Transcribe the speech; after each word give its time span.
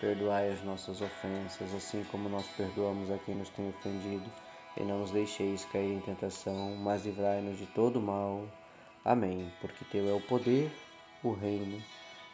Perdoai 0.00 0.50
as 0.50 0.62
nossas 0.64 1.02
ofensas, 1.02 1.74
assim 1.74 2.02
como 2.04 2.26
nós 2.26 2.46
perdoamos 2.56 3.10
a 3.10 3.18
quem 3.18 3.34
nos 3.34 3.50
tem 3.50 3.68
ofendido. 3.68 4.32
E 4.78 4.82
não 4.82 5.00
nos 5.00 5.10
deixeis 5.10 5.66
cair 5.66 5.92
em 5.92 6.00
tentação, 6.00 6.74
mas 6.76 7.04
livrai-nos 7.04 7.58
de 7.58 7.66
todo 7.66 8.00
mal. 8.00 8.48
Amém. 9.04 9.52
Porque 9.60 9.84
Teu 9.84 10.08
é 10.08 10.14
o 10.14 10.20
poder, 10.22 10.72
o 11.22 11.32
reino 11.32 11.82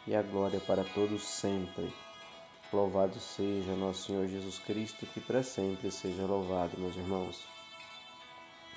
e 0.06 0.14
a 0.14 0.22
glória 0.22 0.60
para 0.60 0.84
todos 0.84 1.26
sempre. 1.26 1.92
Louvado 2.72 3.18
seja 3.18 3.74
nosso 3.74 4.06
Senhor 4.06 4.28
Jesus 4.28 4.60
Cristo, 4.60 5.04
que 5.06 5.20
para 5.20 5.42
sempre 5.42 5.90
seja 5.90 6.22
louvado, 6.22 6.78
meus 6.78 6.94
irmãos. 6.94 7.44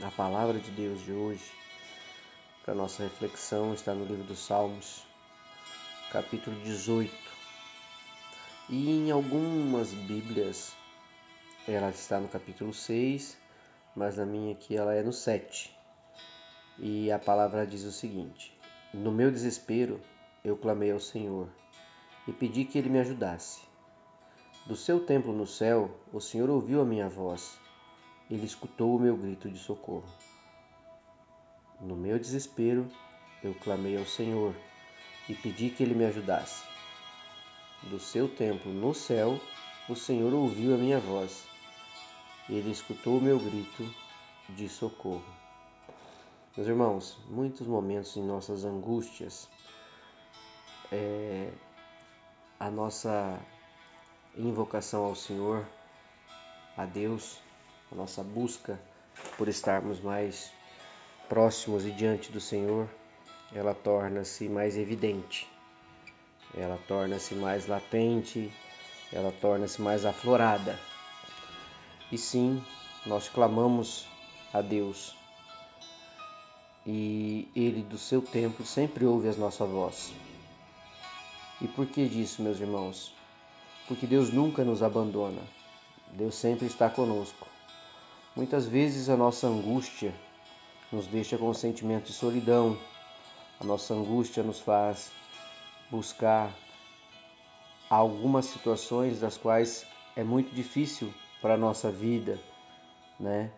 A 0.02 0.10
palavra 0.10 0.58
de 0.58 0.72
Deus 0.72 1.00
de 1.02 1.12
hoje, 1.12 1.52
para 2.66 2.74
nossa 2.74 3.04
reflexão, 3.04 3.72
está 3.72 3.94
no 3.94 4.06
livro 4.06 4.24
dos 4.24 4.40
Salmos, 4.40 5.06
capítulo 6.12 6.60
18 6.62 7.29
e 8.70 8.92
em 8.92 9.10
algumas 9.10 9.92
Bíblias 9.92 10.76
ela 11.68 11.90
está 11.90 12.20
no 12.20 12.28
capítulo 12.28 12.72
6, 12.72 13.36
mas 13.96 14.18
na 14.18 14.28
minha 14.28 14.54
aqui 14.54 14.78
ela 14.78 14.94
é 14.94 15.02
no 15.02 15.12
7. 15.12 15.76
E 16.78 17.12
a 17.12 17.18
palavra 17.18 17.66
diz 17.66 17.84
o 17.84 17.92
seguinte: 17.92 18.56
No 18.94 19.12
meu 19.12 19.32
desespero 19.32 20.00
eu 20.46 20.56
clamei 20.56 20.92
ao 20.92 21.00
Senhor 21.00 21.50
e 22.28 22.32
pedi 22.32 22.64
que 22.64 22.78
ele 22.78 22.90
me 22.90 23.00
ajudasse. 23.00 23.68
Do 24.68 24.76
seu 24.76 25.04
templo 25.04 25.34
no 25.34 25.48
céu, 25.48 25.90
o 26.14 26.20
Senhor 26.20 26.48
ouviu 26.48 26.80
a 26.80 26.86
minha 26.86 27.10
voz. 27.10 27.58
Ele 28.30 28.46
escutou 28.46 28.96
o 28.96 29.00
meu 29.00 29.18
grito 29.18 29.50
de 29.50 29.58
socorro. 29.58 30.08
No 31.82 31.96
meu 31.96 32.20
desespero, 32.20 32.88
eu 33.44 33.56
clamei 33.56 33.98
ao 33.98 34.06
Senhor 34.06 34.54
e 35.28 35.34
pedi 35.34 35.72
que 35.72 35.82
ele 35.82 35.96
me 35.96 36.06
ajudasse 36.06 36.69
do 37.84 38.00
seu 38.00 38.28
templo 38.28 38.72
no 38.72 38.94
céu, 38.94 39.40
o 39.88 39.96
Senhor 39.96 40.34
ouviu 40.34 40.76
a 40.76 40.78
minha 40.78 41.00
voz. 41.00 41.46
Ele 42.50 42.72
escutou 42.72 43.18
o 43.18 43.22
meu 43.22 43.40
grito 43.40 43.88
de 44.50 44.68
socorro. 44.68 45.24
Meus 46.58 46.68
irmãos, 46.68 47.18
muitos 47.30 47.66
momentos 47.66 48.18
em 48.18 48.24
nossas 48.24 48.66
angústias, 48.66 49.48
é, 50.92 51.52
a 52.60 52.70
nossa 52.70 53.40
invocação 54.36 55.06
ao 55.06 55.16
Senhor, 55.16 55.66
a 56.76 56.86
Deus, 56.86 57.40
a 57.92 57.96
nossa 57.96 58.24
busca 58.24 58.80
por 59.38 59.48
estarmos 59.48 60.02
mais 60.02 60.52
próximos 61.30 61.86
e 61.86 61.92
diante 61.92 62.32
do 62.32 62.42
Senhor, 62.42 62.90
ela 63.54 63.74
torna-se 63.74 64.50
mais 64.50 64.78
evidente 64.78 65.48
ela 66.56 66.80
torna-se 66.88 67.36
mais 67.36 67.68
latente, 67.68 68.52
ela 69.12 69.32
torna-se 69.42 69.82
mais 69.82 70.06
aflorada. 70.06 70.80
E 72.12 72.18
sim, 72.18 72.64
nós 73.06 73.30
clamamos 73.30 74.08
a 74.54 74.62
Deus. 74.62 75.16
E 76.86 77.48
Ele, 77.56 77.84
do 77.84 77.98
seu 77.98 78.22
tempo, 78.22 78.66
sempre 78.66 79.06
ouve 79.06 79.30
a 79.30 79.34
nossa 79.34 79.66
voz. 79.66 80.12
E 81.62 81.68
por 81.68 81.86
que 81.86 82.08
disso, 82.08 82.42
meus 82.42 82.60
irmãos? 82.60 83.14
Porque 83.88 84.08
Deus 84.08 84.32
nunca 84.32 84.64
nos 84.64 84.82
abandona. 84.82 85.42
Deus 86.14 86.36
sempre 86.36 86.66
está 86.66 86.90
conosco. 86.90 87.48
Muitas 88.36 88.66
vezes 88.66 89.10
a 89.10 89.18
nossa 89.18 89.48
angústia 89.48 90.14
nos 90.92 91.06
deixa 91.06 91.38
com 91.38 91.50
um 91.50 91.54
sentimento 91.54 92.06
de 92.06 92.14
solidão. 92.14 92.78
A 93.60 93.64
nossa 93.64 93.94
angústia 93.94 94.42
nos 94.42 94.60
faz 94.60 95.12
buscar 95.90 96.54
algumas 97.90 98.46
situações 98.46 99.20
das 99.20 99.38
quais 99.38 99.86
é 100.16 100.24
muito 100.24 100.54
difícil 100.54 101.14
para 101.42 101.56
a 101.56 101.58
nossa 101.58 101.92
vida, 101.92 102.40
né? 103.20 103.52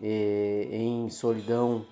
E, 0.00 0.68
em 0.72 1.10
solidão 1.10 1.84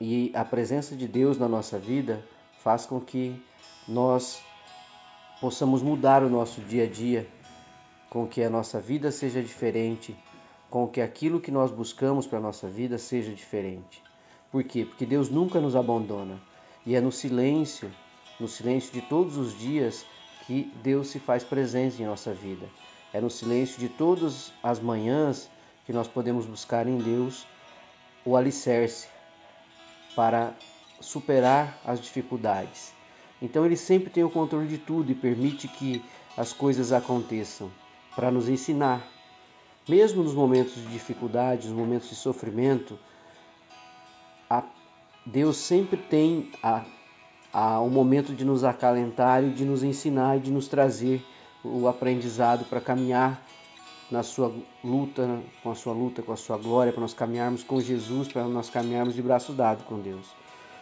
e 0.00 0.30
a 0.34 0.44
presença 0.44 0.94
de 0.94 1.06
Deus 1.08 1.38
na 1.38 1.48
nossa 1.48 1.78
vida 1.78 2.24
faz 2.58 2.84
com 2.84 3.00
que 3.00 3.40
nós 3.86 4.42
possamos 5.40 5.82
mudar 5.82 6.22
o 6.22 6.28
nosso 6.28 6.60
dia 6.60 6.84
a 6.84 6.88
dia, 6.88 7.28
com 8.10 8.26
que 8.26 8.42
a 8.42 8.50
nossa 8.50 8.80
vida 8.80 9.10
seja 9.10 9.42
diferente, 9.42 10.16
com 10.70 10.86
que 10.86 11.00
aquilo 11.00 11.40
que 11.40 11.50
nós 11.50 11.70
buscamos 11.70 12.26
para 12.26 12.38
a 12.38 12.42
nossa 12.42 12.68
vida 12.68 12.98
seja 12.98 13.32
diferente. 13.32 14.02
Por 14.50 14.62
quê? 14.64 14.84
Porque 14.84 15.06
Deus 15.06 15.28
nunca 15.28 15.60
nos 15.60 15.74
abandona 15.76 16.40
e 16.86 16.94
é 16.94 17.00
no 17.00 17.12
silêncio 17.12 17.90
no 18.38 18.48
silêncio 18.48 18.92
de 18.92 19.00
todos 19.00 19.36
os 19.36 19.56
dias 19.58 20.04
que 20.46 20.72
Deus 20.82 21.08
se 21.08 21.18
faz 21.18 21.42
presente 21.42 22.02
em 22.02 22.06
nossa 22.06 22.32
vida. 22.32 22.66
É 23.12 23.20
no 23.20 23.30
silêncio 23.30 23.78
de 23.78 23.88
todas 23.88 24.52
as 24.62 24.80
manhãs 24.80 25.50
que 25.86 25.92
nós 25.92 26.08
podemos 26.08 26.46
buscar 26.46 26.86
em 26.86 26.98
Deus 26.98 27.46
o 28.24 28.36
alicerce 28.36 29.08
para 30.16 30.54
superar 31.00 31.78
as 31.84 32.00
dificuldades. 32.00 32.92
Então 33.40 33.64
ele 33.64 33.76
sempre 33.76 34.10
tem 34.10 34.24
o 34.24 34.30
controle 34.30 34.66
de 34.66 34.78
tudo 34.78 35.12
e 35.12 35.14
permite 35.14 35.68
que 35.68 36.04
as 36.36 36.52
coisas 36.52 36.92
aconteçam 36.92 37.70
para 38.16 38.30
nos 38.30 38.48
ensinar. 38.48 39.06
Mesmo 39.88 40.22
nos 40.22 40.34
momentos 40.34 40.74
de 40.74 40.86
dificuldade, 40.86 41.68
nos 41.68 41.76
momentos 41.76 42.08
de 42.08 42.14
sofrimento, 42.14 42.98
Deus 45.26 45.56
sempre 45.56 45.96
tem 45.96 46.50
a 46.62 46.84
o 47.54 47.88
momento 47.88 48.34
de 48.34 48.44
nos 48.44 48.64
acalentar 48.64 49.44
e 49.44 49.50
de 49.50 49.64
nos 49.64 49.84
ensinar 49.84 50.38
e 50.38 50.40
de 50.40 50.50
nos 50.50 50.66
trazer 50.66 51.24
o 51.62 51.86
aprendizado 51.86 52.64
para 52.64 52.80
caminhar 52.80 53.40
na 54.10 54.22
sua 54.22 54.52
luta, 54.82 55.40
com 55.62 55.70
a 55.70 55.74
sua 55.74 55.92
luta, 55.92 56.20
com 56.20 56.32
a 56.32 56.36
sua 56.36 56.58
glória, 56.58 56.92
para 56.92 57.00
nós 57.00 57.14
caminharmos 57.14 57.62
com 57.62 57.80
Jesus, 57.80 58.28
para 58.28 58.44
nós 58.44 58.68
caminharmos 58.68 59.14
de 59.14 59.22
braços 59.22 59.56
dados 59.56 59.84
com 59.84 60.00
Deus. 60.00 60.26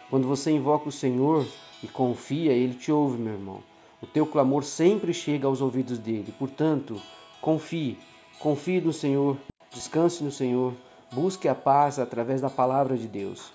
Quando 0.09 0.27
você 0.27 0.51
invoca 0.51 0.89
o 0.89 0.91
Senhor 0.91 1.45
e 1.81 1.87
confia, 1.87 2.51
Ele 2.51 2.73
te 2.73 2.91
ouve, 2.91 3.17
meu 3.17 3.33
irmão. 3.33 3.63
O 4.01 4.07
teu 4.07 4.25
clamor 4.25 4.63
sempre 4.63 5.13
chega 5.13 5.47
aos 5.47 5.61
ouvidos 5.61 5.97
dele. 5.99 6.33
Portanto, 6.37 6.99
confie, 7.39 7.97
confie 8.39 8.81
no 8.81 8.91
Senhor, 8.91 9.37
descanse 9.71 10.23
no 10.23 10.31
Senhor, 10.31 10.73
busque 11.11 11.47
a 11.47 11.55
paz 11.55 11.99
através 11.99 12.41
da 12.41 12.49
palavra 12.49 12.97
de 12.97 13.07
Deus. 13.07 13.53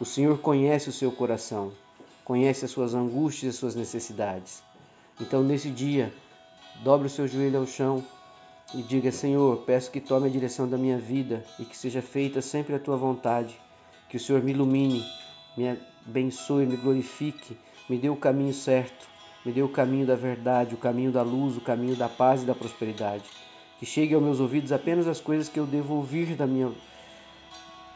O 0.00 0.04
Senhor 0.04 0.38
conhece 0.38 0.88
o 0.88 0.92
seu 0.92 1.12
coração 1.12 1.72
conhece 2.26 2.64
as 2.64 2.72
suas 2.72 2.92
angústias 2.92 3.44
e 3.44 3.48
as 3.50 3.54
suas 3.54 3.76
necessidades. 3.76 4.60
Então, 5.20 5.44
nesse 5.44 5.70
dia, 5.70 6.12
dobre 6.82 7.06
o 7.06 7.10
seu 7.10 7.26
joelho 7.26 7.60
ao 7.60 7.66
chão 7.66 8.04
e 8.74 8.82
diga: 8.82 9.12
Senhor, 9.12 9.58
peço 9.58 9.92
que 9.92 10.00
tome 10.00 10.26
a 10.26 10.30
direção 10.30 10.68
da 10.68 10.76
minha 10.76 10.98
vida 10.98 11.44
e 11.58 11.64
que 11.64 11.76
seja 11.76 12.02
feita 12.02 12.42
sempre 12.42 12.74
a 12.74 12.80
tua 12.80 12.96
vontade. 12.96 13.56
Que 14.08 14.16
o 14.16 14.20
Senhor 14.20 14.42
me 14.42 14.50
ilumine, 14.50 15.04
me 15.56 15.78
abençoe, 16.06 16.66
me 16.66 16.76
glorifique, 16.76 17.56
me 17.88 17.96
dê 17.96 18.10
o 18.10 18.16
caminho 18.16 18.52
certo, 18.52 19.08
me 19.44 19.52
dê 19.52 19.62
o 19.62 19.68
caminho 19.68 20.06
da 20.06 20.16
verdade, 20.16 20.74
o 20.74 20.78
caminho 20.78 21.12
da 21.12 21.22
luz, 21.22 21.56
o 21.56 21.60
caminho 21.60 21.94
da 21.94 22.08
paz 22.08 22.42
e 22.42 22.44
da 22.44 22.56
prosperidade. 22.56 23.24
Que 23.78 23.86
chegue 23.86 24.14
aos 24.14 24.22
meus 24.22 24.40
ouvidos 24.40 24.72
apenas 24.72 25.06
as 25.06 25.20
coisas 25.20 25.48
que 25.48 25.60
eu 25.60 25.66
devo 25.66 25.94
ouvir 25.94 26.34
da 26.34 26.46
minha 26.46 26.72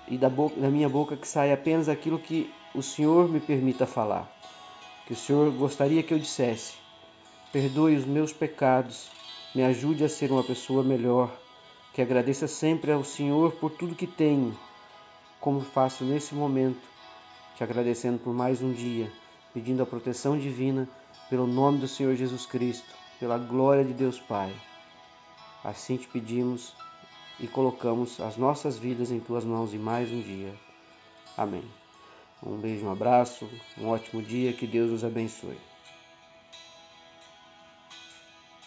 e 0.08 0.16
da, 0.16 0.28
boca, 0.28 0.60
da 0.60 0.68
minha 0.68 0.88
boca 0.88 1.16
que 1.16 1.26
saia 1.26 1.54
apenas 1.54 1.88
aquilo 1.88 2.18
que 2.18 2.50
o 2.74 2.82
Senhor 2.82 3.28
me 3.28 3.40
permita 3.40 3.86
falar. 3.86 4.30
Que 5.06 5.12
o 5.12 5.16
Senhor 5.16 5.50
gostaria 5.52 6.02
que 6.02 6.14
eu 6.14 6.18
dissesse: 6.18 6.74
perdoe 7.52 7.96
os 7.96 8.04
meus 8.04 8.32
pecados, 8.32 9.10
me 9.54 9.62
ajude 9.62 10.04
a 10.04 10.08
ser 10.08 10.30
uma 10.30 10.44
pessoa 10.44 10.82
melhor, 10.82 11.30
que 11.92 12.00
agradeça 12.00 12.46
sempre 12.46 12.92
ao 12.92 13.02
Senhor 13.02 13.52
por 13.52 13.72
tudo 13.72 13.96
que 13.96 14.06
tenho, 14.06 14.56
como 15.40 15.60
faço 15.60 16.04
nesse 16.04 16.34
momento, 16.34 16.80
te 17.56 17.64
agradecendo 17.64 18.18
por 18.18 18.32
mais 18.32 18.62
um 18.62 18.72
dia, 18.72 19.10
pedindo 19.52 19.82
a 19.82 19.86
proteção 19.86 20.38
divina 20.38 20.88
pelo 21.28 21.46
nome 21.46 21.78
do 21.78 21.88
Senhor 21.88 22.14
Jesus 22.14 22.46
Cristo, 22.46 22.94
pela 23.18 23.36
glória 23.36 23.84
de 23.84 23.92
Deus 23.92 24.20
Pai. 24.20 24.52
Assim 25.64 25.96
te 25.96 26.06
pedimos 26.06 26.74
e 27.40 27.46
colocamos 27.46 28.20
as 28.20 28.36
nossas 28.36 28.78
vidas 28.78 29.10
em 29.10 29.18
tuas 29.18 29.44
mãos 29.44 29.74
em 29.74 29.78
mais 29.78 30.10
um 30.10 30.20
dia. 30.20 30.54
Amém. 31.36 31.79
Um 32.42 32.60
beijo, 32.60 32.84
um 32.86 32.90
abraço, 32.90 33.64
um 33.74 33.86
ótimo 33.86 34.22
dia, 34.22 34.52
que 34.54 34.66
Deus 34.66 34.90
nos 34.90 35.04
abençoe. 35.04 35.69